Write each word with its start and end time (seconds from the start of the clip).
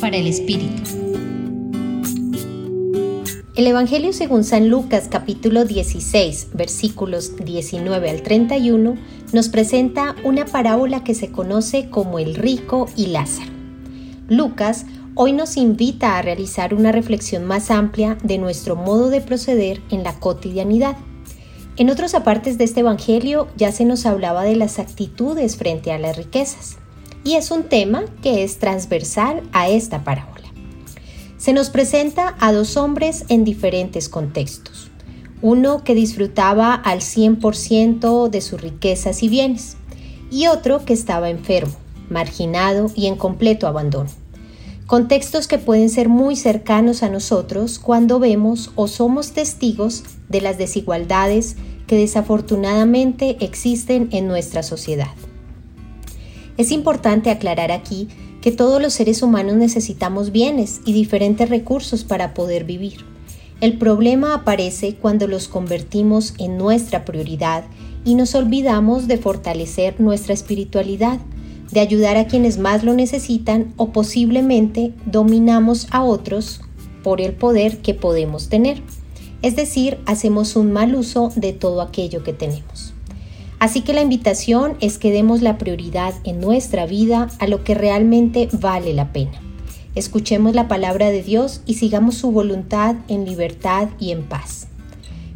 Para 0.00 0.16
el 0.16 0.26
Espíritu. 0.26 0.82
El 3.54 3.66
Evangelio 3.68 4.12
según 4.12 4.42
San 4.42 4.68
Lucas 4.68 5.06
capítulo 5.08 5.64
16 5.64 6.48
versículos 6.54 7.36
19 7.36 8.10
al 8.10 8.22
31 8.22 8.96
nos 9.32 9.48
presenta 9.48 10.16
una 10.24 10.44
parábola 10.44 11.04
que 11.04 11.14
se 11.14 11.30
conoce 11.30 11.88
como 11.88 12.18
el 12.18 12.34
rico 12.34 12.88
y 12.96 13.06
Lázaro. 13.06 13.52
Lucas 14.28 14.86
hoy 15.14 15.32
nos 15.32 15.56
invita 15.56 16.18
a 16.18 16.22
realizar 16.22 16.74
una 16.74 16.90
reflexión 16.90 17.44
más 17.44 17.70
amplia 17.70 18.18
de 18.24 18.38
nuestro 18.38 18.74
modo 18.74 19.08
de 19.08 19.20
proceder 19.20 19.80
en 19.88 20.02
la 20.02 20.18
cotidianidad. 20.18 20.96
En 21.76 21.90
otros 21.90 22.14
apartes 22.14 22.58
de 22.58 22.64
este 22.64 22.80
Evangelio 22.80 23.46
ya 23.56 23.70
se 23.70 23.84
nos 23.84 24.04
hablaba 24.04 24.42
de 24.42 24.56
las 24.56 24.80
actitudes 24.80 25.56
frente 25.56 25.92
a 25.92 25.98
las 25.98 26.16
riquezas, 26.16 26.78
y 27.24 27.34
es 27.34 27.50
un 27.50 27.64
tema 27.64 28.04
que 28.22 28.44
es 28.44 28.58
transversal 28.58 29.42
a 29.52 29.68
esta 29.68 30.04
parábola. 30.04 30.44
Se 31.38 31.52
nos 31.52 31.70
presenta 31.70 32.36
a 32.38 32.52
dos 32.52 32.76
hombres 32.76 33.24
en 33.28 33.44
diferentes 33.44 34.08
contextos. 34.08 34.90
Uno 35.42 35.84
que 35.84 35.94
disfrutaba 35.94 36.74
al 36.74 37.00
100% 37.00 38.30
de 38.30 38.40
sus 38.40 38.60
riquezas 38.60 39.22
y 39.22 39.28
bienes, 39.28 39.76
y 40.30 40.46
otro 40.46 40.84
que 40.84 40.92
estaba 40.92 41.28
enfermo, 41.28 41.74
marginado 42.08 42.90
y 42.94 43.06
en 43.06 43.16
completo 43.16 43.66
abandono. 43.66 44.10
Contextos 44.86 45.48
que 45.48 45.58
pueden 45.58 45.88
ser 45.88 46.08
muy 46.08 46.36
cercanos 46.36 47.02
a 47.02 47.08
nosotros 47.08 47.78
cuando 47.78 48.18
vemos 48.18 48.70
o 48.74 48.86
somos 48.86 49.32
testigos 49.32 50.02
de 50.28 50.42
las 50.42 50.58
desigualdades 50.58 51.56
que 51.86 51.96
desafortunadamente 51.96 53.36
existen 53.40 54.08
en 54.12 54.28
nuestra 54.28 54.62
sociedad. 54.62 55.08
Es 56.56 56.70
importante 56.70 57.30
aclarar 57.30 57.72
aquí 57.72 58.08
que 58.40 58.52
todos 58.52 58.80
los 58.80 58.92
seres 58.92 59.22
humanos 59.22 59.56
necesitamos 59.56 60.30
bienes 60.30 60.80
y 60.84 60.92
diferentes 60.92 61.48
recursos 61.48 62.04
para 62.04 62.34
poder 62.34 62.64
vivir. 62.64 63.04
El 63.60 63.78
problema 63.78 64.34
aparece 64.34 64.96
cuando 64.96 65.26
los 65.26 65.48
convertimos 65.48 66.34
en 66.38 66.58
nuestra 66.58 67.04
prioridad 67.04 67.64
y 68.04 68.14
nos 68.14 68.34
olvidamos 68.34 69.08
de 69.08 69.16
fortalecer 69.16 70.00
nuestra 70.00 70.34
espiritualidad, 70.34 71.18
de 71.72 71.80
ayudar 71.80 72.16
a 72.16 72.26
quienes 72.26 72.58
más 72.58 72.84
lo 72.84 72.94
necesitan 72.94 73.72
o 73.76 73.90
posiblemente 73.90 74.92
dominamos 75.06 75.88
a 75.90 76.04
otros 76.04 76.60
por 77.02 77.20
el 77.20 77.32
poder 77.32 77.78
que 77.78 77.94
podemos 77.94 78.48
tener. 78.48 78.82
Es 79.42 79.56
decir, 79.56 79.98
hacemos 80.06 80.56
un 80.56 80.72
mal 80.72 80.94
uso 80.94 81.32
de 81.34 81.52
todo 81.52 81.82
aquello 81.82 82.22
que 82.22 82.32
tenemos. 82.32 82.93
Así 83.64 83.80
que 83.80 83.94
la 83.94 84.02
invitación 84.02 84.76
es 84.80 84.98
que 84.98 85.10
demos 85.10 85.40
la 85.40 85.56
prioridad 85.56 86.12
en 86.24 86.38
nuestra 86.38 86.84
vida 86.84 87.30
a 87.38 87.46
lo 87.46 87.64
que 87.64 87.74
realmente 87.74 88.50
vale 88.52 88.92
la 88.92 89.10
pena. 89.10 89.40
Escuchemos 89.94 90.54
la 90.54 90.68
palabra 90.68 91.08
de 91.08 91.22
Dios 91.22 91.62
y 91.64 91.72
sigamos 91.72 92.14
su 92.16 92.30
voluntad 92.30 92.96
en 93.08 93.24
libertad 93.24 93.88
y 93.98 94.10
en 94.10 94.24
paz. 94.24 94.66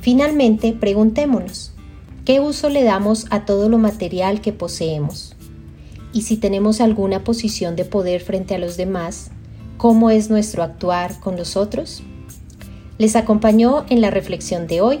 Finalmente, 0.00 0.72
preguntémonos, 0.72 1.72
¿qué 2.24 2.38
uso 2.38 2.68
le 2.68 2.84
damos 2.84 3.26
a 3.30 3.44
todo 3.44 3.68
lo 3.68 3.78
material 3.78 4.40
que 4.40 4.52
poseemos? 4.52 5.34
Y 6.12 6.22
si 6.22 6.36
tenemos 6.36 6.80
alguna 6.80 7.24
posición 7.24 7.74
de 7.74 7.86
poder 7.86 8.20
frente 8.20 8.54
a 8.54 8.58
los 8.58 8.76
demás, 8.76 9.32
¿cómo 9.78 10.10
es 10.10 10.30
nuestro 10.30 10.62
actuar 10.62 11.18
con 11.18 11.36
los 11.36 11.56
otros? 11.56 12.04
Les 12.98 13.16
acompañó 13.16 13.84
en 13.90 14.00
la 14.00 14.12
reflexión 14.12 14.68
de 14.68 14.80
hoy 14.80 15.00